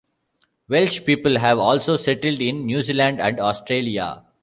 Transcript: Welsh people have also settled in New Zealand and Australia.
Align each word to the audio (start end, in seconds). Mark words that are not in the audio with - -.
Welsh 0.67 1.05
people 1.05 1.37
have 1.37 1.59
also 1.59 1.95
settled 1.95 2.39
in 2.41 2.65
New 2.65 2.81
Zealand 2.81 3.21
and 3.21 3.39
Australia. 3.39 4.25